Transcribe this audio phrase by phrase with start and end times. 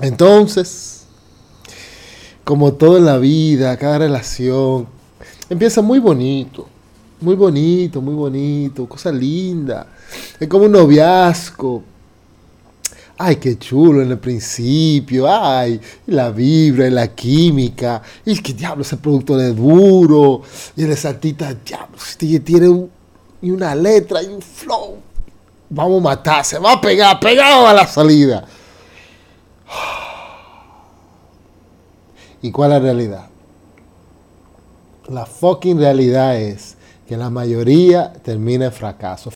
[0.00, 1.04] Entonces,
[2.44, 4.86] como todo en la vida, cada relación,
[5.48, 6.66] empieza muy bonito,
[7.20, 9.86] muy bonito, muy bonito, cosa linda.
[10.38, 11.82] Es como un noviazgo.
[13.18, 15.26] Ay, qué chulo en el principio.
[15.28, 18.02] Ay, la vibra y la química.
[18.26, 20.42] Y es que diablo, ese producto de duro.
[20.76, 21.96] Y el artista, diablo,
[22.44, 22.90] tiene un,
[23.40, 24.98] y una letra y un flow.
[25.70, 28.46] Vamos a matar, se va a pegar, pegado a la salida.
[32.42, 33.26] ¿Y cuál es la realidad?
[35.08, 36.76] La fucking realidad es
[37.08, 39.30] que la mayoría termina en fracaso.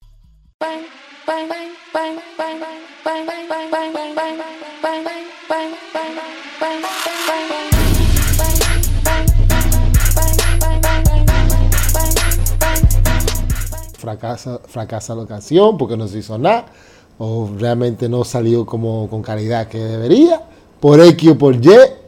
[13.98, 16.66] Fracasa, fracasa la ocasión porque no se hizo nada
[17.18, 20.42] o realmente no salió como con calidad que debería,
[20.80, 21.99] por X o por Y.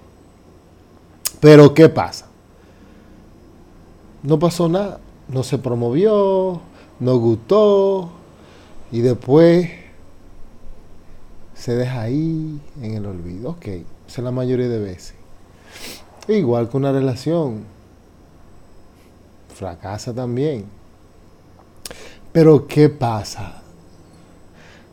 [1.42, 2.28] Pero ¿qué pasa?
[4.22, 6.60] No pasó nada, no se promovió,
[7.00, 8.10] no gustó
[8.92, 9.68] y después
[11.52, 13.50] se deja ahí en el olvido.
[13.50, 15.16] Ok, esa es la mayoría de veces.
[16.28, 17.64] Igual que una relación,
[19.52, 20.66] fracasa también.
[22.30, 23.62] Pero ¿qué pasa?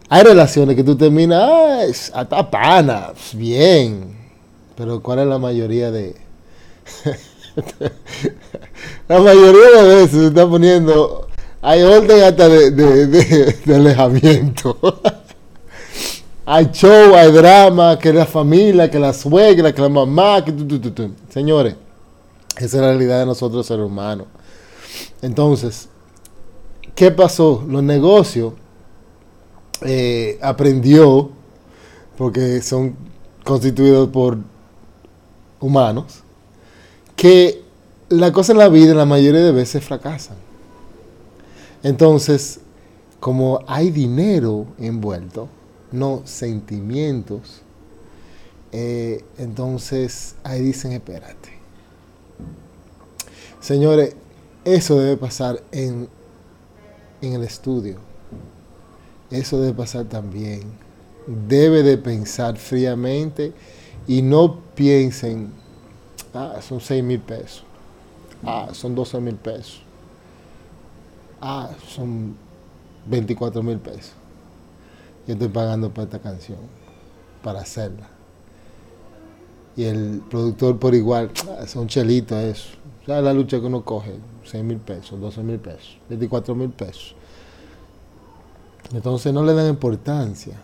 [0.10, 4.18] Hay relaciones que tú terminas, ah, bien.
[4.76, 6.29] Pero ¿cuál es la mayoría de...?
[9.08, 11.28] La mayoría de veces se está poniendo...
[11.62, 14.78] Hay orden hasta de, alejamiento.
[16.46, 21.12] hay show, hay drama, que la familia, que la suegra, que la mamá, que tu,
[21.30, 21.76] Señores,
[22.56, 24.28] esa es la realidad de nosotros seres humanos.
[25.22, 25.90] Entonces,
[26.96, 27.66] ¿qué pasó?
[27.68, 28.54] Los negocios
[29.82, 31.30] eh, aprendió,
[32.18, 32.96] porque son
[33.44, 34.38] constituidos por
[35.60, 36.24] humanos,
[37.20, 37.62] que
[38.10, 40.38] la cosa en la vida la mayoría de veces fracasan.
[41.84, 42.60] Entonces,
[43.20, 45.48] como hay dinero envuelto,
[45.92, 47.62] no sentimientos,
[48.72, 51.50] eh, entonces ahí dicen, espérate.
[53.60, 54.16] Señores,
[54.64, 56.08] eso debe pasar en,
[57.22, 58.10] en el estudio
[59.32, 60.62] eso debe pasar también.
[61.28, 63.54] Debe de pensar fríamente
[64.08, 65.52] y no piensen,
[66.34, 67.64] ah, son 6 mil pesos,
[68.46, 69.82] ah, son 12 mil pesos,
[71.42, 72.36] ah, son
[73.06, 74.14] 24 mil pesos.
[75.28, 76.60] Yo estoy pagando por esta canción,
[77.44, 78.08] para hacerla.
[79.76, 82.70] Y el productor por igual, ah, son chelitos eso.
[83.04, 84.14] O sea, la lucha que uno coge,
[84.46, 87.16] 6 mil pesos, 12 mil pesos, 24 mil pesos.
[88.94, 90.56] Entonces no le dan importancia.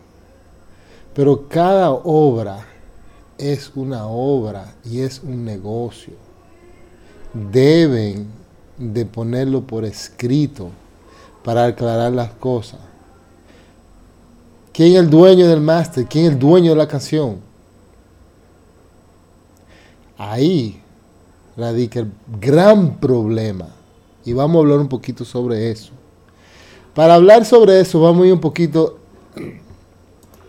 [1.14, 2.66] Pero cada obra
[3.38, 6.14] es una obra y es un negocio.
[7.34, 8.28] Deben
[8.78, 10.70] de ponerlo por escrito
[11.44, 12.80] para aclarar las cosas.
[14.74, 16.06] ¿Quién es el dueño del máster?
[16.06, 17.38] ¿Quién es el dueño de la canción?
[20.18, 20.82] Ahí
[21.56, 23.68] radica el gran problema.
[24.26, 25.92] Y vamos a hablar un poquito sobre eso.
[26.94, 28.98] Para hablar sobre eso, vamos a ir un poquito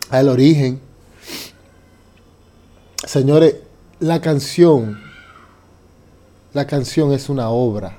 [0.09, 0.81] al origen.
[3.07, 3.55] Señores,
[4.01, 4.99] la canción,
[6.53, 7.99] la canción es una obra,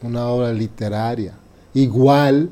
[0.00, 1.34] una obra literaria,
[1.74, 2.50] igual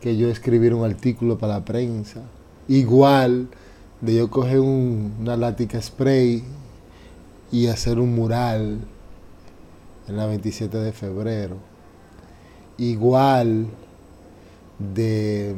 [0.00, 2.22] que yo escribir un artículo para la prensa,
[2.68, 3.48] igual
[4.00, 6.44] de yo coger una lática spray
[7.50, 8.78] y hacer un mural
[10.06, 11.56] en la 27 de febrero.
[12.76, 13.66] Igual
[14.78, 15.52] de,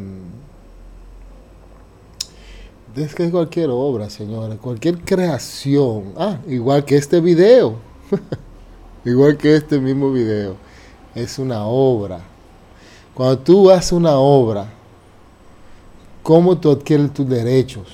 [2.94, 7.76] de que cualquier obra, señores, cualquier creación, ah, igual que este video,
[9.04, 10.56] igual que este mismo video,
[11.14, 12.20] es una obra.
[13.14, 14.72] Cuando tú haces una obra,
[16.22, 17.88] ¿cómo tú adquieres tus derechos?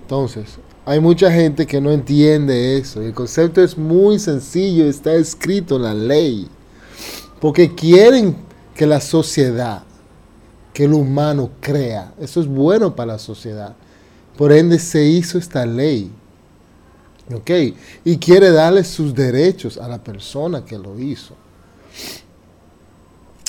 [0.00, 3.00] Entonces, hay mucha gente que no entiende eso.
[3.00, 6.48] El concepto es muy sencillo, está escrito en la ley.
[7.40, 8.36] Porque quieren
[8.74, 9.82] que la sociedad,
[10.72, 12.12] que el humano crea.
[12.18, 13.74] Eso es bueno para la sociedad.
[14.36, 16.10] Por ende se hizo esta ley.
[17.32, 17.50] ¿Ok?
[18.04, 21.34] Y quiere darle sus derechos a la persona que lo hizo.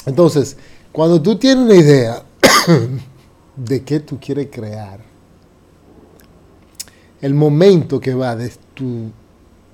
[0.06, 0.56] Entonces,
[0.92, 2.24] cuando tú tienes una idea
[3.56, 5.00] de qué tú quieres crear,
[7.22, 9.12] el momento que va de tu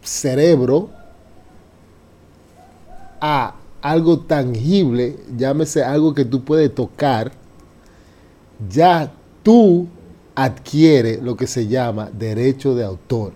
[0.02, 0.90] cerebro
[3.20, 7.32] a algo tangible, llámese algo que tú puedes tocar,
[8.70, 9.12] ya
[9.44, 9.88] tú
[10.36, 13.34] adquiere lo que se llama derecho de autor.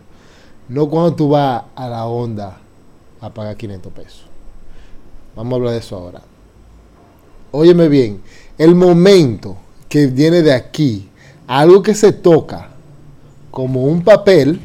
[0.69, 2.57] No cuando tú vas a la onda
[3.21, 4.25] a pagar 500 pesos.
[5.35, 6.21] Vamos a hablar de eso ahora.
[7.51, 8.21] Óyeme bien,
[8.57, 9.57] el momento
[9.89, 11.09] que viene de aquí,
[11.47, 12.69] algo que se toca
[13.51, 14.59] como un papel,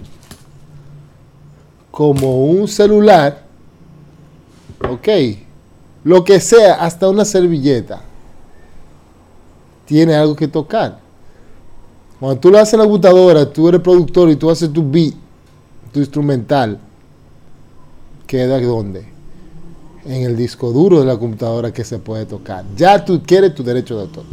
[1.90, 3.44] como un celular,
[4.88, 5.08] ok,
[6.04, 8.00] lo que sea, hasta una servilleta,
[9.84, 10.99] tiene algo que tocar.
[12.20, 15.14] Cuando tú lo haces la computadora, tú eres productor y tú haces tu beat,
[15.90, 16.78] tu instrumental,
[18.26, 19.08] queda dónde?
[20.04, 22.64] En el disco duro de la computadora que se puede tocar.
[22.76, 24.24] Ya tú quieres tu derecho de autor.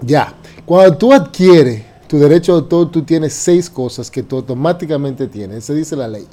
[0.00, 0.34] Ya.
[0.64, 5.64] Cuando tú adquieres tu derecho de autor, tú tienes seis cosas que tú automáticamente tienes.
[5.64, 6.26] Se dice la ley.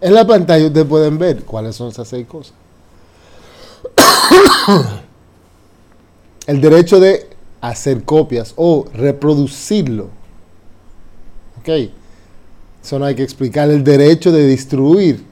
[0.00, 2.54] En la pantalla ustedes pueden ver cuáles son esas seis cosas.
[6.46, 7.29] El derecho de
[7.60, 10.08] hacer copias o reproducirlo.
[11.60, 11.90] ¿Ok?
[12.82, 13.70] Eso no hay que explicar.
[13.70, 15.24] El derecho de distribuir.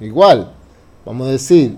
[0.00, 0.52] Igual,
[1.06, 1.76] vamos a decir,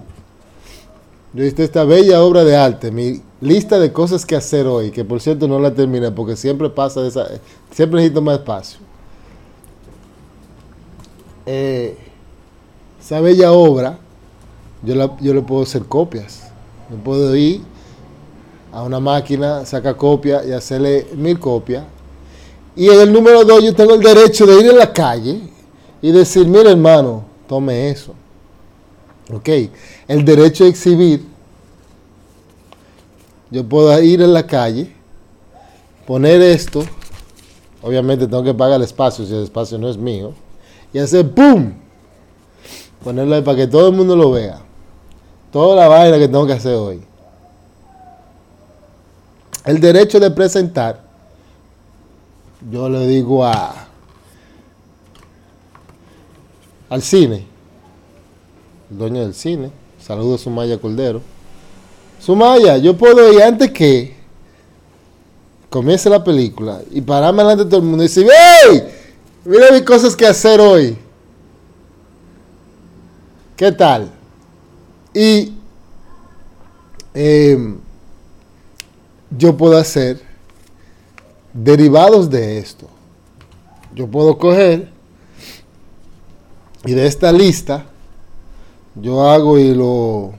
[1.34, 5.04] yo hice esta bella obra de arte, mi lista de cosas que hacer hoy, que
[5.04, 7.26] por cierto no la terminé porque siempre pasa esa,
[7.70, 8.78] siempre necesito más espacio.
[11.44, 11.98] Eh,
[12.98, 13.98] esa bella obra,
[14.82, 16.44] yo, la, yo le puedo hacer copias.
[16.90, 17.60] Yo puedo ir
[18.74, 21.84] a una máquina, sacar copia y hacerle mil copias.
[22.74, 25.42] Y en el número dos yo tengo el derecho de ir en la calle
[26.02, 28.14] y decir, mire hermano, tome eso.
[29.32, 29.48] Ok,
[30.08, 31.24] el derecho de exhibir.
[33.48, 34.92] Yo puedo ir en la calle,
[36.04, 36.84] poner esto,
[37.80, 40.32] obviamente tengo que pagar el espacio si el espacio no es mío,
[40.92, 41.74] y hacer ¡pum!
[43.04, 44.60] Ponerlo ahí para que todo el mundo lo vea.
[45.52, 47.13] Toda la vaina que tengo que hacer hoy.
[49.64, 51.02] El derecho de presentar,
[52.70, 53.88] yo le digo a
[56.90, 57.46] al cine,
[58.90, 61.22] el dueño del cine, saludo a Sumaya Cordero.
[62.20, 64.14] Sumaya, yo puedo ir antes que
[65.70, 68.82] comience la película y pararme delante de todo el mundo y decir, ¡Hey!
[69.44, 70.96] Mira mis cosas que hacer hoy.
[73.56, 74.10] ¿Qué tal?
[75.12, 75.52] Y
[77.12, 77.78] em,
[79.36, 80.20] yo puedo hacer
[81.52, 82.86] derivados de esto.
[83.94, 84.88] Yo puedo coger
[86.84, 87.86] y de esta lista
[88.94, 90.32] yo hago y lo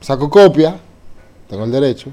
[0.00, 0.78] saco copia,
[1.48, 2.10] tengo el derecho.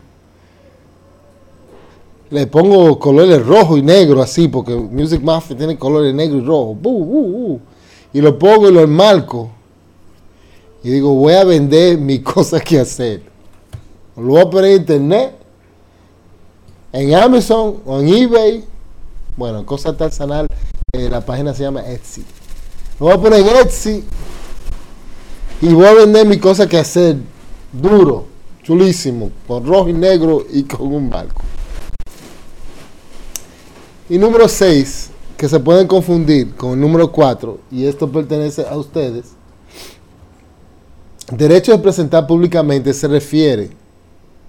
[2.29, 7.59] Le pongo colores rojo y negro así, porque Music Mafia tiene colores negro y rojo.
[8.11, 9.51] Y lo pongo y lo enmarco
[10.83, 13.23] y digo, voy a vender mi cosa que hacer.
[14.15, 15.35] Lo voy a poner en internet,
[16.93, 18.63] en Amazon o en eBay.
[19.35, 20.47] Bueno, cosa artesanal,
[20.93, 22.23] eh, la página se llama Etsy.
[22.99, 24.03] Lo voy a poner en Etsy
[25.61, 27.17] y voy a vender mi cosa que hacer
[27.73, 28.27] duro,
[28.61, 31.41] chulísimo, con rojo y negro y con un barco.
[34.09, 38.77] Y número 6, que se pueden confundir con el número 4, y esto pertenece a
[38.77, 39.33] ustedes
[41.31, 43.69] Derecho de presentar públicamente se refiere,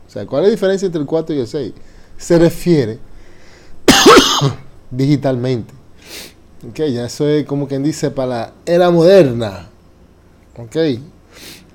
[0.07, 1.73] o sea, ¿cuál es la diferencia entre el 4 y el 6?
[2.19, 2.99] Se refiere
[4.91, 5.73] digitalmente.
[6.69, 9.69] Ok, ya eso es como quien dice para la era moderna.
[10.57, 10.77] Ok,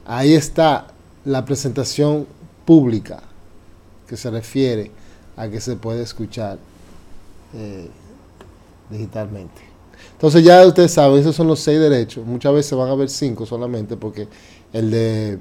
[0.05, 0.87] ahí está
[1.25, 2.25] la presentación
[2.65, 3.21] pública
[4.07, 4.91] que se refiere
[5.37, 6.57] a que se puede escuchar
[7.53, 7.87] eh,
[8.89, 9.61] digitalmente.
[10.13, 12.25] Entonces ya ustedes saben, esos son los seis derechos.
[12.25, 14.27] Muchas veces van a haber cinco solamente porque
[14.73, 15.39] el de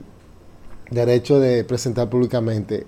[0.90, 2.86] derecho de presentar públicamente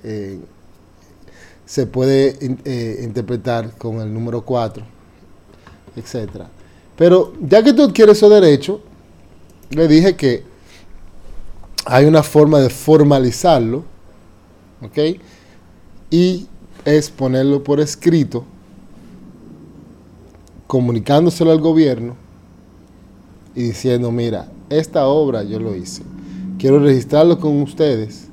[1.71, 4.83] se puede eh, interpretar con el número 4,
[5.95, 6.47] etc.
[6.97, 8.81] Pero ya que tú adquieres ese derecho,
[9.71, 10.43] le dije que
[11.85, 13.85] hay una forma de formalizarlo,
[14.83, 15.21] ¿ok?
[16.11, 16.49] Y
[16.85, 18.45] es ponerlo por escrito,
[20.67, 22.17] comunicándoselo al gobierno
[23.55, 26.03] y diciendo, mira, esta obra yo lo hice
[26.61, 28.29] quiero registrarlo con ustedes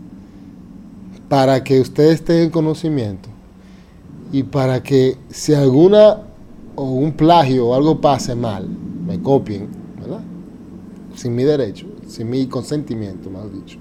[1.29, 3.29] para que ustedes tengan conocimiento
[4.31, 6.21] y para que si alguna
[6.75, 9.67] o un plagio o algo pase mal, me copien,
[9.99, 10.21] ¿verdad?
[11.15, 13.77] Sin mi derecho, sin mi consentimiento, mal dicho.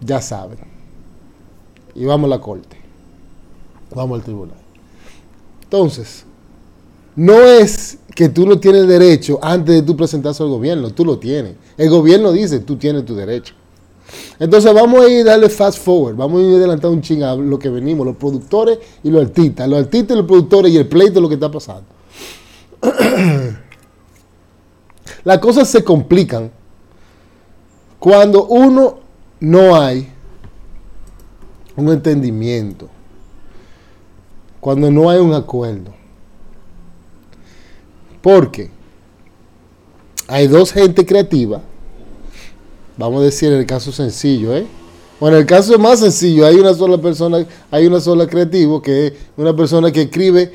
[0.00, 0.58] Ya saben.
[1.94, 2.76] Y vamos a la corte.
[3.94, 4.58] Vamos al tribunal.
[5.62, 6.24] Entonces,
[7.16, 11.18] no es que tú no tienes derecho antes de tú presentarse al gobierno, tú lo
[11.18, 11.54] tienes.
[11.76, 13.54] El gobierno dice, tú tienes tu derecho.
[14.38, 17.68] Entonces vamos a ir darle fast forward, vamos a ir adelantando un ching lo que
[17.68, 21.28] venimos, los productores y los artistas, los artistas y los productores y el pleito lo
[21.28, 21.86] que está pasando.
[25.24, 26.52] Las cosas se complican
[27.98, 29.00] cuando uno
[29.40, 30.08] no hay
[31.74, 32.88] un entendimiento,
[34.60, 35.92] cuando no hay un acuerdo.
[38.22, 38.70] Porque
[40.28, 41.62] hay dos gente creativa,
[42.96, 44.66] vamos a decir en el caso sencillo, ¿eh?
[45.18, 49.06] Bueno, en el caso más sencillo, hay una sola persona, hay una sola creativo, que
[49.06, 50.52] es una persona que escribe,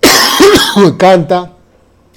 [0.98, 1.56] canta,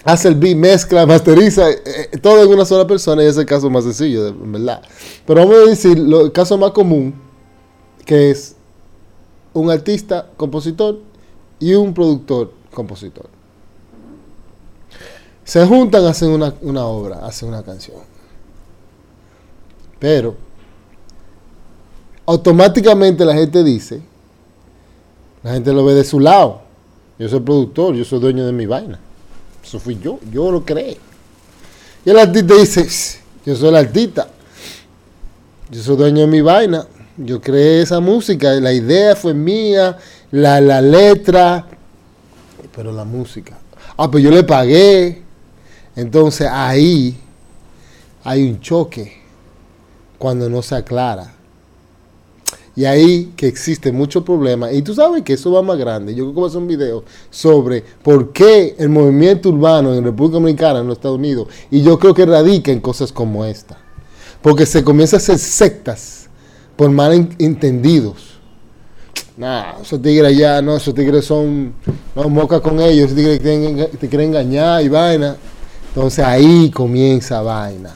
[0.03, 3.45] hace el beat, mezcla, masteriza, eh, eh, todo en una sola persona y es el
[3.45, 4.81] caso más sencillo, en verdad.
[5.25, 7.13] Pero vamos a decir el caso más común,
[8.05, 8.55] que es
[9.53, 10.99] un artista, compositor
[11.57, 13.27] y un productor, compositor.
[15.45, 17.97] Se juntan, hacen una, una obra, hacen una canción.
[19.99, 20.35] Pero
[22.25, 24.01] automáticamente la gente dice,
[25.43, 26.61] la gente lo ve de su lado.
[27.17, 28.99] Yo soy productor, yo soy dueño de mi vaina.
[29.63, 30.97] Eso fui yo, yo lo creé.
[32.05, 34.29] Y el artista dice, yo soy el artista,
[35.69, 36.87] yo soy dueño de mi vaina,
[37.17, 39.97] yo creé esa música, la idea fue mía,
[40.31, 41.67] la, la letra,
[42.73, 43.57] pero la música.
[43.97, 45.23] Ah, pues yo le pagué.
[45.95, 47.19] Entonces ahí
[48.23, 49.18] hay un choque
[50.19, 51.33] cuando no se aclara.
[52.75, 54.71] Y ahí que existe mucho problema.
[54.71, 56.13] Y tú sabes que eso va más grande.
[56.13, 60.03] Yo creo que voy a hacer un video sobre por qué el movimiento urbano en
[60.03, 63.77] República Dominicana, en los Estados Unidos, y yo creo que radica en cosas como esta.
[64.41, 66.29] Porque se comienza a hacer sectas
[66.75, 68.39] por malentendidos.
[69.35, 71.73] Nah, esos tigres allá, no, esos tigres son,
[72.15, 75.35] no, moca con ellos, esos tigres te, te quieren engañar y vaina.
[75.89, 77.95] Entonces ahí comienza vaina.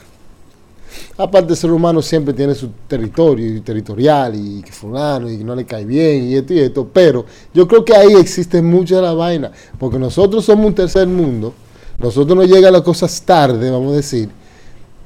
[1.18, 5.56] Aparte, el ser humano siempre tiene su territorio y territorial y que fulano y no
[5.56, 6.88] le cae bien y esto y esto.
[6.92, 9.52] Pero yo creo que ahí existe mucha la vaina.
[9.80, 11.54] Porque nosotros somos un tercer mundo.
[12.00, 14.30] Nosotros nos llegan las cosas tarde, vamos a decir.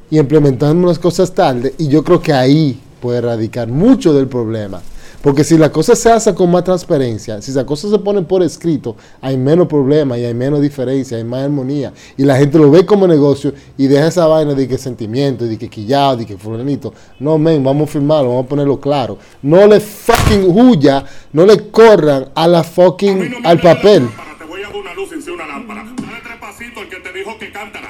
[0.10, 1.74] Y implementamos las cosas tarde.
[1.78, 4.82] Y yo creo que ahí puede radicar mucho del problema.
[5.28, 8.42] Porque si la cosa se hace con más transparencia, si las cosas se ponen por
[8.42, 11.92] escrito, hay menos problemas y hay menos diferencia, hay más armonía.
[12.16, 15.58] Y la gente lo ve como negocio y deja esa vaina de que sentimiento, de
[15.58, 16.94] que quillado, de que fulanito.
[17.20, 19.18] No, men, vamos a firmarlo, vamos a ponerlo claro.
[19.42, 21.04] No le fucking huya,
[21.34, 24.08] no le corran a la fucking, al papel.
[24.40, 25.84] Te voy a dar una luz una lámpara.
[25.84, 27.90] Dale tres pasitos el que te dijo que cántara.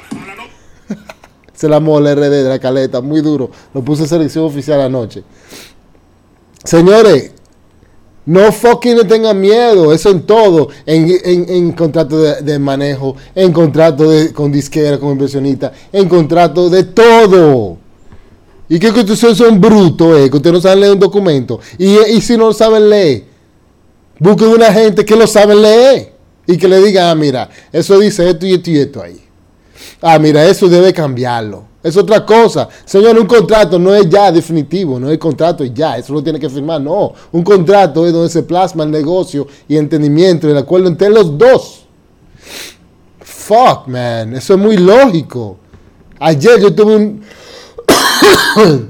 [1.53, 3.51] Se la mola RD de la caleta, muy duro.
[3.75, 5.24] Lo puse en selección oficial anoche.
[6.67, 7.31] Señores,
[8.25, 13.53] no fucking le tengan miedo, eso en todo, en, en, en contrato de, manejo, en
[13.53, 17.77] contrato con disquera, con inversionista, en contrato de todo.
[18.67, 21.62] Y que, ustedes son brutos, eh, que ustedes no saben leer un documento.
[21.77, 23.24] Y, y si no lo saben leer,
[24.19, 26.12] busquen una gente que lo sabe leer
[26.45, 29.21] y que le diga, ah, mira, eso dice esto y esto y esto ahí.
[30.01, 31.63] Ah, mira, eso debe cambiarlo.
[31.88, 32.67] Es otra cosa.
[32.84, 36.38] Señor, un contrato no es ya definitivo, no es contrato y ya, eso lo tiene
[36.38, 36.82] que firmar.
[36.82, 41.38] No, un contrato es donde se plasma el negocio y entendimiento el acuerdo entre los
[41.38, 41.86] dos.
[43.22, 45.58] Fuck, man, eso es muy lógico.
[46.20, 47.22] Ayer yo tuve un...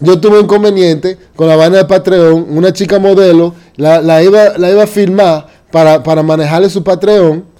[0.00, 4.68] yo tuve un inconveniente con la vaina de Patreon, una chica modelo, la, iba, la
[4.68, 7.51] iba a firmar para, para manejarle su Patreon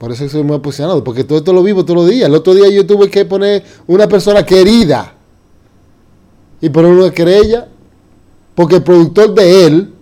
[0.00, 2.26] por eso soy muy apasionado, porque todo esto lo vivo todos los días.
[2.26, 5.12] El otro día yo tuve que poner una persona querida
[6.58, 7.68] y poner una querella,
[8.54, 9.92] porque el productor de él,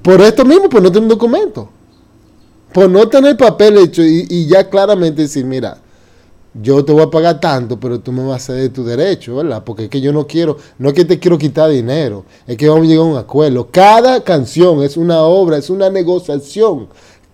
[0.00, 1.68] por esto mismo, pues no tiene un documento.
[2.72, 5.76] Por no tener papel hecho y, ya claramente decir, mira,
[6.54, 9.62] yo te voy a pagar tanto, pero tú me vas a ceder tu derecho, ¿verdad?
[9.62, 12.70] Porque es que yo no quiero, no es que te quiero quitar dinero, es que
[12.70, 13.68] vamos a llegar a un acuerdo.
[13.70, 16.88] Cada canción es una obra, es una negociación.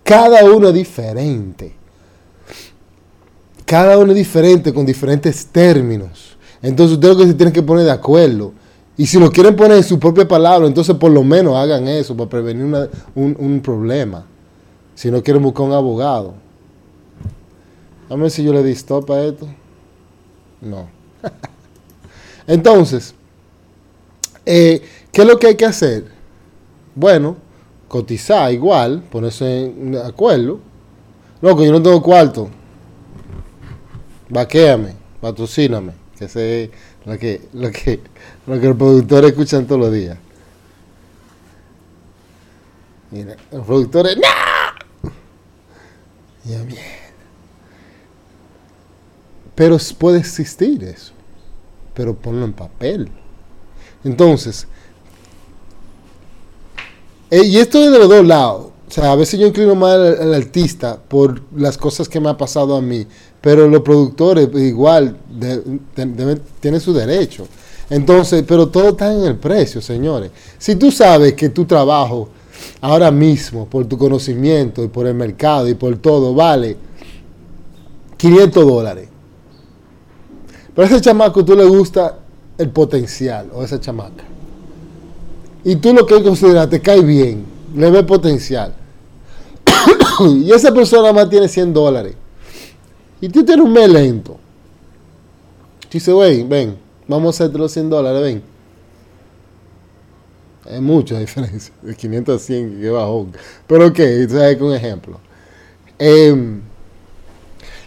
[0.05, 1.75] Cada uno diferente.
[3.65, 6.37] Cada uno diferente con diferentes términos.
[6.63, 8.53] Entonces ustedes lo que se tienen que poner de acuerdo.
[8.97, 12.17] Y si lo quieren poner en su propia palabra, entonces por lo menos hagan eso
[12.17, 12.65] para prevenir
[13.15, 14.27] un, un, problema.
[14.95, 16.35] Si no quieren buscar un abogado.
[18.11, 19.47] A ver si yo le di stop a esto.
[20.61, 20.89] No.
[22.47, 23.15] entonces,
[24.45, 26.05] eh, ¿qué es lo que hay que hacer?
[26.95, 27.37] Bueno,
[27.91, 30.61] cotizar igual, ponerse en acuerdo.
[31.43, 32.49] Loco, yo no tengo cuarto.
[34.29, 35.93] Vaquéame, patrocíname.
[36.17, 36.71] Que sé
[37.05, 38.01] lo que, lo que,
[38.47, 40.17] lo que los productores escuchan todos los días.
[43.11, 45.11] Mira, los productores, ¡No!
[46.45, 46.79] Ya, bien.
[49.57, 51.13] Pero puede existir eso.
[51.93, 53.11] pero ponlo en papel.
[54.05, 54.69] Entonces,
[57.31, 58.67] eh, y esto es de los dos lados.
[58.89, 62.37] O sea, a veces yo inclino más al, artista por las cosas que me ha
[62.37, 63.07] pasado a mí,
[63.41, 65.17] pero los productores igual
[66.61, 67.47] tienen su derecho.
[67.89, 70.33] Entonces, pero todo está en el precio, señores.
[70.59, 72.31] Si tú sabes que tu trabajo
[72.81, 76.77] ahora mismo, por tu conocimiento y por el mercado y por todo, vale
[78.17, 79.09] 500 dólares.
[80.75, 82.19] Pero a ese chamaco tú le gusta
[82.59, 84.30] el potencial o esa chamaca.
[85.65, 88.75] Y tú lo que consideras te cae bien, le ve potencial.
[90.21, 92.15] y esa persona más tiene 100 dólares.
[93.21, 94.39] Y tú tienes un mes lento.
[95.91, 98.43] Dices, ven, ven, vamos a hacer los 100 dólares, ven.
[100.71, 101.75] Hay mucha diferencia.
[101.83, 103.27] De 500 a 100 que bajó.
[103.67, 105.19] Pero ok, es un ejemplo.
[105.99, 106.63] Em,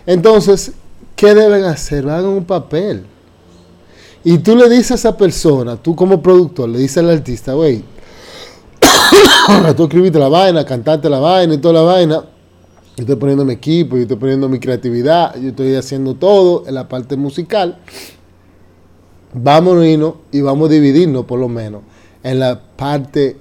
[0.06, 0.74] entonces,
[1.16, 2.08] ¿qué deben hacer?
[2.10, 3.06] Hagan un papel.
[4.24, 7.84] Y tú le dices a esa persona, tú como productor, le dices al artista, güey,
[9.76, 12.26] tú escribiste la vaina, cantaste la vaina y toda la vaina.
[12.96, 16.76] Yo estoy poniendo mi equipo, yo estoy poniendo mi creatividad, yo estoy haciendo todo en
[16.76, 17.80] la parte musical.
[19.34, 21.82] Vámonos y vamos a dividirnos por lo menos
[22.22, 23.38] en la parte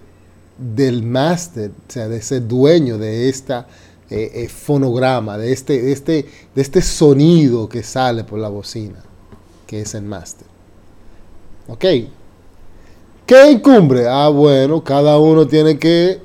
[0.58, 3.66] del máster, o sea, de ser dueño de esta
[4.08, 9.02] eh, eh, fonograma, de este, de, este, de este sonido que sale por la bocina,
[9.66, 10.51] que es el máster.
[11.68, 11.84] ¿Ok?
[13.26, 14.06] ¿Qué incumbre?
[14.08, 16.20] Ah, bueno, cada uno tiene que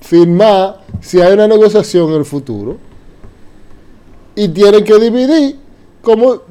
[0.00, 2.78] firmar si hay una negociación en el futuro.
[4.34, 5.56] Y tienen que dividir
[6.00, 6.42] como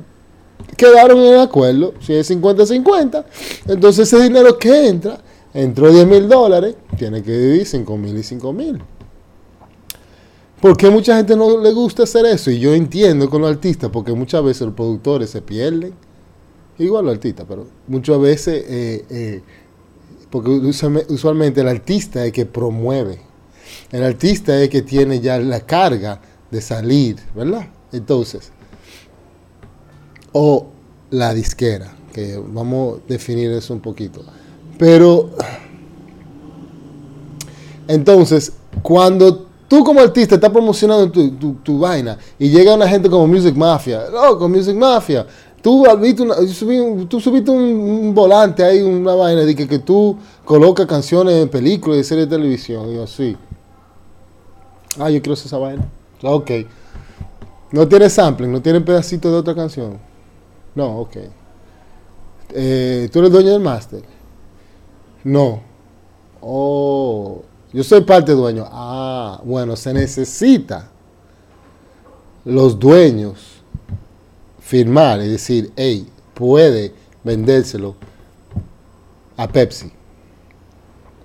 [0.76, 1.94] quedaron en el acuerdo.
[2.00, 3.26] Si es 50-50,
[3.68, 5.20] entonces ese dinero que entra,
[5.54, 8.82] entró 10 mil dólares, tiene que dividir 5 mil y 5 mil.
[10.62, 12.50] Porque mucha gente no le gusta hacer eso?
[12.50, 15.94] Y yo entiendo con los artistas, porque muchas veces los productores se pierden.
[16.80, 19.42] Igual los artistas, pero muchas veces, eh, eh,
[20.30, 23.20] porque usualmente el artista es que promueve.
[23.92, 27.68] El artista es que tiene ya la carga de salir, ¿verdad?
[27.92, 28.52] Entonces,
[30.34, 30.68] o
[31.10, 34.24] la disquera, que vamos a definir eso un poquito.
[34.78, 35.32] Pero,
[37.88, 43.56] entonces, cuando tú como artista estás promocionando tu, vaina y llega una gente como Music
[43.56, 45.26] Mafia, loco, Music Mafia,
[45.62, 45.84] tú,
[47.10, 52.00] tú subiste un, volante ahí, una vaina de que, que tú colocas canciones en películas
[52.00, 52.90] y series de televisión.
[52.92, 53.36] Y yo, sí.
[55.00, 55.88] Ah, yo quiero hacer esa vaina.
[56.24, 56.52] Ok.
[57.72, 60.00] No tiene sampling, no tiene pedacito de otra canción.
[60.74, 61.18] No, ok.
[62.54, 64.04] Eh, ¿Tú eres dueño del máster?
[65.24, 65.62] No.
[66.40, 67.42] Oh,
[67.74, 68.66] yo soy parte dueño.
[68.72, 70.90] Ah, bueno, se necesita
[72.46, 73.57] los dueños
[74.68, 76.92] firmar y decir, hey, puede
[77.24, 77.96] vendérselo
[79.38, 79.90] a Pepsi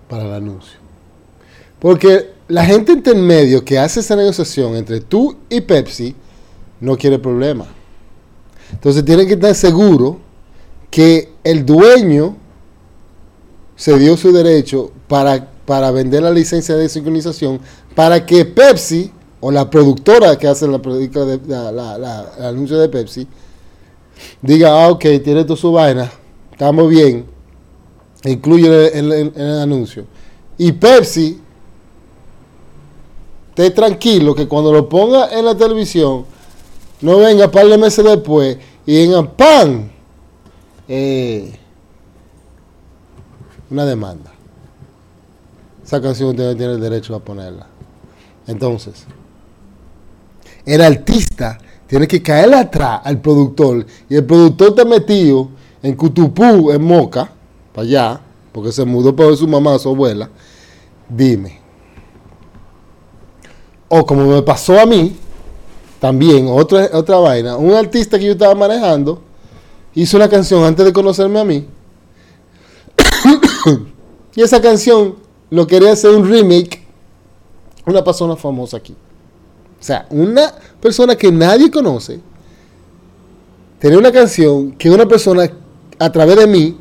[0.08, 0.78] para el anuncio.
[1.80, 6.14] Porque la gente intermedio que hace esa negociación entre tú y Pepsi
[6.80, 7.66] no quiere problema.
[8.70, 10.18] Entonces tienen que estar seguros
[10.88, 12.36] que el dueño
[13.74, 17.58] se dio su derecho para, para vender la licencia de sincronización
[17.96, 19.10] para que Pepsi
[19.44, 20.78] o la productora que hace la,
[21.72, 23.26] la, el anuncio de Pepsi
[24.40, 26.10] diga, ah, ok, tiene toda su vaina,
[26.52, 27.26] estamos bien,
[28.24, 30.06] incluye en el, anuncio.
[30.56, 31.40] Y Pepsi,
[33.48, 36.24] esté tranquilo que cuando lo ponga en la televisión,
[37.00, 39.90] no venga par de meses después y en pan.
[40.86, 41.52] Eh,
[43.70, 44.30] una demanda.
[45.84, 47.66] Esa canción tiene el derecho a ponerla.
[48.46, 49.04] Entonces,
[50.64, 55.48] el artista tiene que caerle atrás al productor y el productor está metido
[55.82, 57.30] en Cutupú, en Moca,
[57.74, 58.20] para allá,
[58.52, 60.30] porque se mudó para ver su mamá, su abuela.
[61.08, 61.60] Dime.
[63.88, 65.16] O como me pasó a mí,
[65.98, 69.22] también, otra, otra vaina, un artista que yo estaba manejando
[69.94, 71.66] hizo una canción antes de conocerme a mí
[74.34, 75.16] y esa canción
[75.50, 76.82] lo quería hacer un remake
[77.86, 78.94] una persona famosa aquí.
[79.82, 82.20] O sea, una persona que nadie conoce
[83.80, 85.50] tenía una canción que una persona
[85.98, 86.78] a través de mí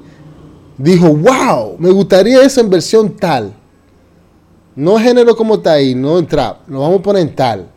[0.77, 3.55] dijo, wow, me gustaría eso en versión tal.
[4.75, 7.71] No género como está ahí, no en trap, lo vamos a poner en tal.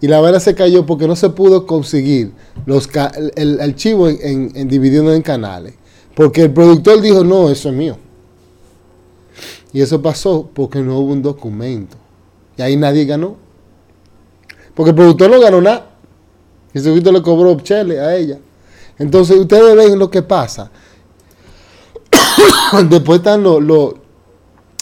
[0.00, 2.32] Y la verdad se cayó porque no se pudo conseguir
[2.66, 2.88] los
[3.34, 5.74] el, archivo en, en, dividiendo en canales.
[6.14, 7.96] Porque el productor dijo, no, eso es mío.
[9.72, 11.96] Y eso pasó porque no hubo un documento.
[12.56, 13.42] Y ahí nadie ganó.
[14.74, 15.90] Porque el productor no ganó nada.
[16.72, 18.38] Ese le cobró chele a ella.
[18.98, 20.70] Entonces ustedes ven lo que pasa.
[22.88, 23.94] Después están los los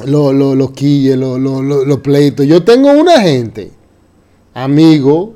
[0.06, 2.46] los los los quilles, los, los, los pleitos.
[2.46, 3.70] Yo tengo una gente,
[4.54, 5.34] amigo,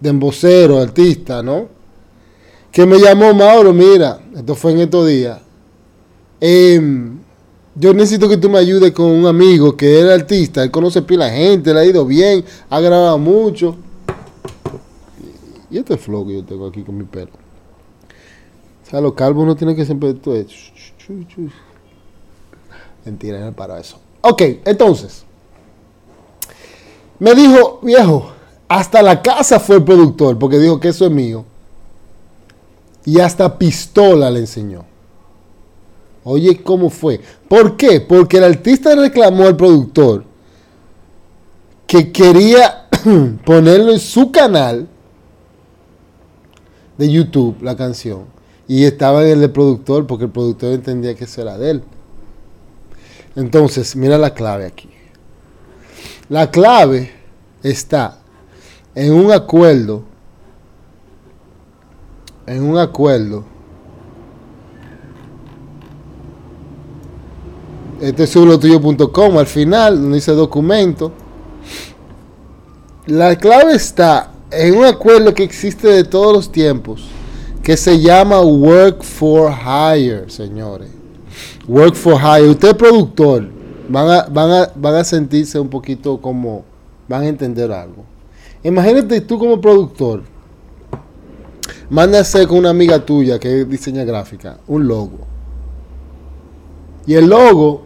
[0.00, 1.68] de embocero, artista, ¿no?
[2.70, 5.40] Que me llamó Mauro, mira, esto fue en estos días.
[6.40, 7.18] Em,
[7.74, 11.28] yo necesito que tú me ayudes con un amigo que era artista, él conoce pila
[11.30, 13.76] gente, le ha ido bien, ha grabado mucho.
[15.70, 17.32] Y este flow que yo tengo aquí con mi pelo.
[18.86, 20.14] O sea, los calvos no tienen que siempre...
[23.04, 23.98] Mentira, no para eso.
[24.20, 25.24] Ok, entonces.
[27.18, 28.32] Me dijo, viejo,
[28.68, 31.44] hasta la casa fue el productor, porque dijo que eso es mío.
[33.04, 34.84] Y hasta pistola le enseñó.
[36.24, 37.20] Oye, ¿cómo fue?
[37.48, 38.00] ¿Por qué?
[38.00, 40.24] Porque el artista reclamó al productor
[41.86, 42.88] que quería
[43.44, 44.88] ponerlo en su canal
[46.96, 48.24] de YouTube, la canción.
[48.66, 51.84] Y estaba en el del productor, porque el productor entendía que eso era de él.
[53.36, 54.88] Entonces, mira la clave aquí.
[56.30, 57.12] La clave
[57.62, 58.18] está
[58.94, 60.04] en un acuerdo,
[62.46, 63.44] en un acuerdo.
[68.04, 71.10] Este es sublotuyo.com al final, donde dice documento.
[73.06, 77.06] La clave está en un acuerdo que existe de todos los tiempos,
[77.62, 80.90] que se llama Work for Hire, señores.
[81.66, 82.50] Work for Hire.
[82.50, 83.48] Usted productor,
[83.88, 86.62] van a, van, a, van a sentirse un poquito como,
[87.08, 88.04] van a entender algo.
[88.62, 90.24] Imagínate tú como productor,
[92.18, 95.20] hacer con una amiga tuya que diseña gráfica, un logo.
[97.06, 97.83] Y el logo,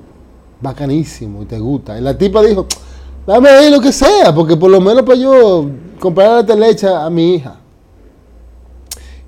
[0.60, 1.98] bacanísimo, y te gusta.
[1.98, 2.66] Y la tipa dijo,
[3.26, 5.68] dame ahí lo que sea, porque por lo menos para yo
[5.98, 7.56] comprar la leche a mi hija.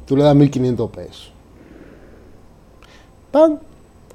[0.07, 1.33] Tú le das 1500 pesos.
[3.31, 3.59] ¡Pam!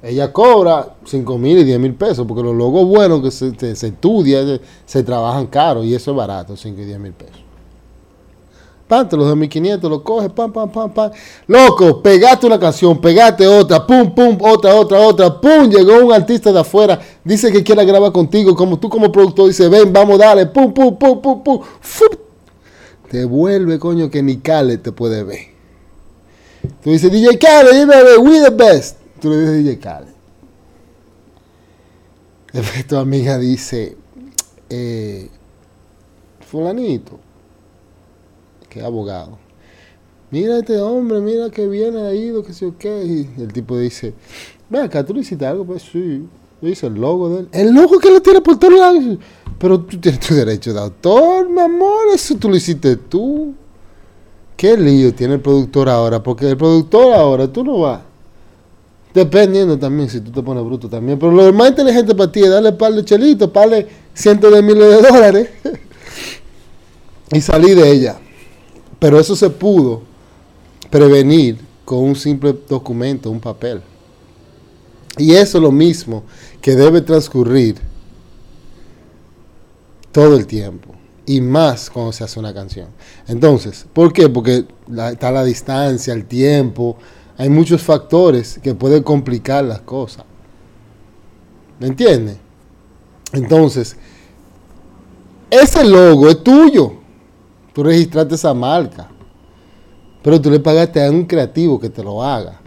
[0.02, 3.74] Ella cobra 5 mil y 10 mil pesos, porque los logos buenos que se, se,
[3.74, 7.45] se estudian, se, trabajan caros y eso es barato, 5 y 10 mil pesos.
[8.88, 11.10] Pam, te los 2500, lo coges, pam, pam, pam, pam.
[11.48, 16.52] Loco, pegaste una canción, pegaste otra, pum, pum, otra, otra, otra, pum, llegó un artista
[16.52, 20.46] de afuera, dice que quiere grabar contigo, como tú como productor dice, ven, vamos, dale,
[20.46, 22.26] pum, pum, pum, pum, pum, ¡fup!
[23.10, 25.40] te vuelve, coño, que ni Cale te puede ver.
[26.82, 28.98] Tú dices, DJ Cale, dime, we the best.
[29.20, 30.06] Tú le dices DJ Cale.
[32.52, 33.96] Después tu amiga dice,
[34.68, 35.28] eh,
[36.40, 37.20] fulanito,
[38.68, 39.38] que abogado.
[40.30, 43.04] Mira este hombre, mira que viene ahí, lo que sé yo qué.
[43.04, 44.12] Y el tipo dice,
[44.68, 46.26] ven acá, tú le hiciste algo, pues sí.
[46.60, 47.48] Le dice el logo de él.
[47.52, 49.18] El logo que lo tiene por todos lados.
[49.58, 52.06] Pero tú tienes tu derecho de autor, mi amor.
[52.14, 53.54] Eso tú lo hiciste tú.
[54.56, 56.22] ¿Qué lío tiene el productor ahora?
[56.22, 58.00] Porque el productor ahora, tú no vas.
[59.12, 61.18] Dependiendo también si tú te pones bruto también.
[61.18, 64.88] Pero lo más inteligente para ti es darle par de chelitos, darle cientos de miles
[64.90, 65.48] de dólares
[67.32, 68.18] y salir de ella.
[68.98, 70.02] Pero eso se pudo
[70.90, 73.82] prevenir con un simple documento, un papel.
[75.18, 76.24] Y eso es lo mismo
[76.60, 77.76] que debe transcurrir
[80.12, 80.94] todo el tiempo.
[81.24, 82.88] Y más cuando se hace una canción.
[83.26, 84.28] Entonces, ¿por qué?
[84.28, 84.64] Porque
[85.10, 86.96] está la distancia, el tiempo.
[87.36, 90.24] Hay muchos factores que pueden complicar las cosas.
[91.80, 92.38] ¿Me entiendes?
[93.32, 93.96] Entonces,
[95.50, 97.05] ese logo es tuyo.
[97.76, 99.06] Tú registraste esa marca.
[100.22, 102.58] Pero tú le pagaste a un creativo que te lo haga.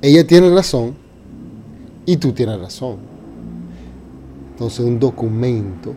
[0.00, 0.96] Ella tiene razón
[2.04, 2.96] y tú tienes razón.
[4.50, 5.94] Entonces un documento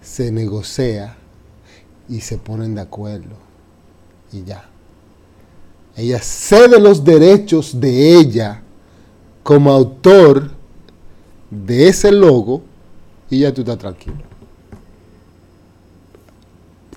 [0.00, 1.14] se negocia
[2.08, 3.36] y se ponen de acuerdo.
[4.32, 4.68] Y ya.
[5.94, 8.60] Ella cede los derechos de ella
[9.44, 10.50] como autor
[11.48, 12.62] de ese logo
[13.30, 14.33] y ya tú estás tranquilo.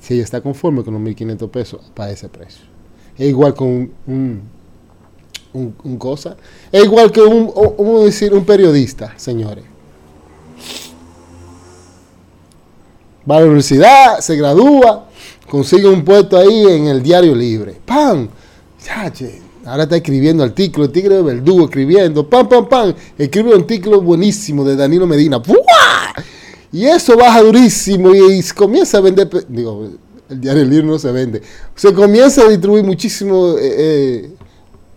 [0.07, 2.63] Si ella está conforme con los 1.500 pesos para ese precio.
[3.17, 4.41] Es igual con un,
[5.51, 6.37] un, cosa.
[6.71, 9.65] Es igual que un, un, decir, un periodista, señores.
[13.29, 15.09] Va a la universidad, se gradúa,
[15.49, 17.75] consigue un puesto ahí en el diario libre.
[17.85, 18.29] ¡Pam!
[18.81, 23.59] Chache, ahora está escribiendo artículos, el tigre de verdugo escribiendo, pam, pam, pam, escribe un
[23.59, 25.86] artículo buenísimo de Danilo Medina, ¡Buah!
[26.71, 29.89] Y eso baja durísimo y, y, comienza a vender, digo,
[30.29, 31.41] el diario libre no se vende,
[31.75, 34.31] se comienza a distribuir muchísimo eh, eh,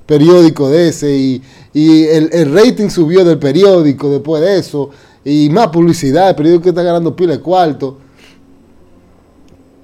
[0.06, 4.90] periódico de ese y, y el, el, rating subió del periódico después de eso
[5.24, 7.98] y más publicidad, el periódico está ganando pila de cuarto.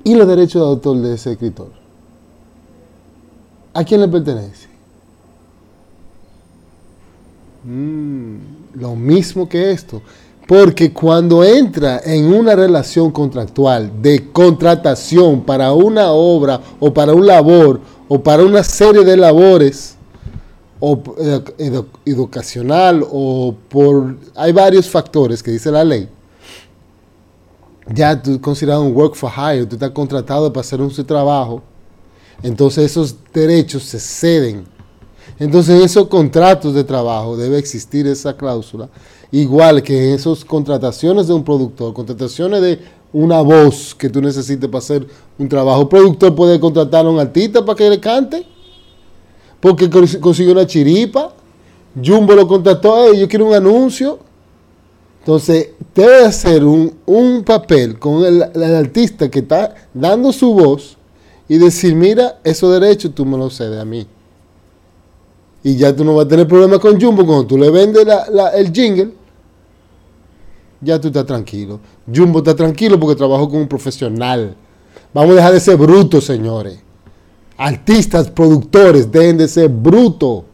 [0.03, 1.71] ¿Y los derechos de autor de ese escritor?
[3.75, 4.69] ¿A quién le pertenece?
[7.65, 8.37] Mm,
[8.75, 10.01] lo mismo que esto.
[10.47, 17.27] Porque cuando entra en una relación contractual de contratación para una obra o para un
[17.27, 19.97] labor o para una serie de labores
[20.79, 21.03] o
[22.05, 26.09] educacional o por hay varios factores que dice la ley
[27.93, 31.63] ya tú considerado un work for hire, tú estás contratado para hacer un trabajo,
[32.43, 34.67] entonces esos derechos se ceden.
[35.39, 38.89] Entonces en esos contratos de trabajo debe existir esa cláusula,
[39.33, 42.81] igual que esas contrataciones de un productor, contrataciones de
[43.13, 45.07] una voz que tú necesites para hacer
[45.39, 45.83] un trabajo.
[45.83, 48.47] Un productor puede contratar a un artista para que le cante,
[49.61, 49.89] porque
[50.21, 51.33] consiguió una chiripa.
[52.05, 54.19] Jumbo lo contrató, yo quiero un anuncio.
[55.21, 58.43] Entonces, debe hacer un, papel con el,
[58.75, 60.97] artista que está dando su voz
[61.49, 64.07] y decir, mira, esos derechos tú me los cedes a mí.
[65.67, 68.07] Y ya tú no vas a tener problemas con Jumbo cuando tú le vendes
[68.55, 69.13] el jingle.
[70.81, 71.81] Ya tú estás tranquilo.
[72.07, 74.55] Jumbo está tranquilo porque trabajó con un profesional.
[75.13, 76.79] Vamos a dejar de ser brutos, señores.
[77.57, 80.45] Artistas, productores, dejen de ser brutos.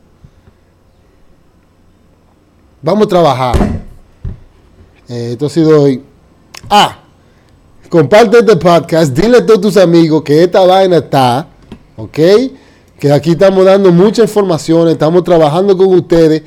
[2.80, 3.82] Vamos a trabajar.
[5.10, 6.02] Eh, esto hoy.
[6.70, 7.00] Ah,
[7.90, 11.48] comparte este podcast, dile a todos tus amigos que esta vaina está,
[11.98, 12.18] ¿ok?
[13.02, 16.44] Que aquí estamos dando mucha información, estamos trabajando con ustedes,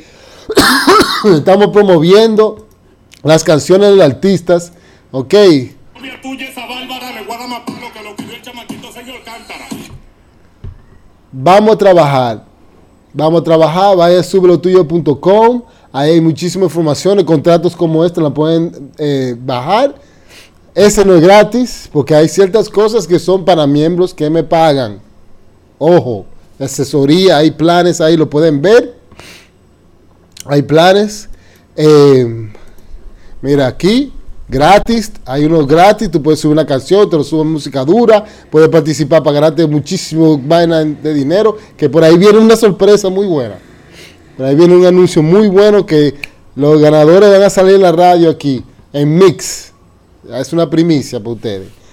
[1.36, 2.66] estamos promoviendo
[3.24, 4.72] las canciones de los artistas,
[5.12, 5.34] ¿ok?
[11.34, 12.46] Vamos a trabajar,
[13.12, 18.94] vamos a trabajar, vaya a sublotuyo.com Ahí hay muchísima información, contratos como este la pueden
[18.98, 19.96] eh, bajar.
[20.74, 25.02] Ese no es gratis, porque hay ciertas cosas que son para miembros que me pagan.
[25.78, 26.28] Ojo,
[26.60, 28.96] asesoría, hay planes ahí, lo pueden ver.
[30.46, 31.28] Hay planes.
[31.76, 32.52] Eh,
[33.42, 34.14] mira aquí,
[34.48, 38.70] gratis, hay unos gratis, tú puedes subir una canción, te lo suben música dura, puedes
[38.70, 43.56] participar para ganarte muchísimo vaina de dinero, que por ahí viene una sorpresa muy buena.
[44.38, 46.14] Pero ahí viene un anuncio muy bueno que
[46.56, 48.64] los ganadores van a salir en la radio aquí,
[48.94, 49.74] en Mix.
[50.34, 51.85] Es una primicia para ustedes.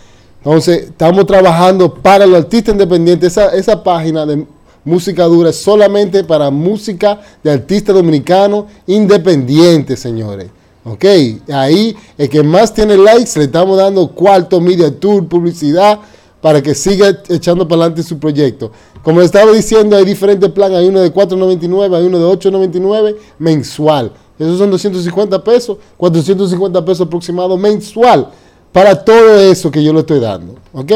[0.44, 3.37] Entonces, estamos trabajando para los artistas independientes.
[3.37, 4.44] Esa, página de
[4.85, 10.48] música dura es solamente para música de artistas dominicanos independientes, señores.
[10.85, 11.05] Ok,
[11.52, 16.00] ahí el que más tiene likes le estamos dando cuarto media tour, publicidad,
[16.40, 18.72] para que siga echando para adelante su proyecto.
[19.05, 20.78] Como les estaba diciendo, hay diferentes planes.
[20.78, 24.11] Hay uno de 4.99, hay uno de 8.99 mensual.
[24.40, 28.28] Esos son 250 pesos, 450 pesos aproximado mensual
[28.72, 30.56] para todo eso que yo le estoy dando.
[30.72, 30.92] ¿Ok?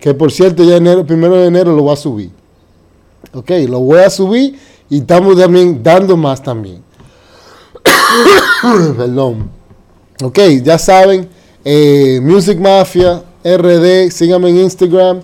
[0.00, 2.30] Que por cierto, ya enero, primero de enero lo voy a subir.
[3.32, 3.50] ¿Ok?
[3.68, 6.82] Lo voy a subir y estamos también dando más también.
[8.96, 9.50] Perdón.
[10.22, 11.28] Ok, ya saben,
[11.62, 15.20] eh, Music Mafia, RD, síganme en Instagram.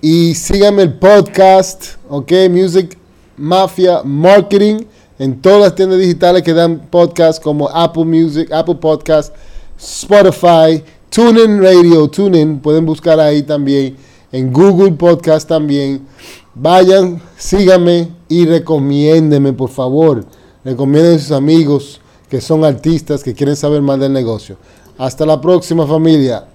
[0.00, 2.96] Y síganme el podcast, ok, Music
[3.36, 4.84] Mafia Marketing,
[5.18, 9.34] en todas las tiendas digitales que dan podcast como Apple Music, Apple Podcast,
[9.78, 10.84] Spotify,
[11.16, 13.96] TuneIn Radio, TuneIn, pueden buscar ahí también,
[14.30, 16.06] en Google Podcast también.
[16.54, 20.26] Vayan, síganme y recomiéndenme, por favor.
[20.62, 24.58] Recomienden a sus amigos que son artistas, que quieren saber más del negocio.
[24.98, 26.48] Hasta la próxima familia.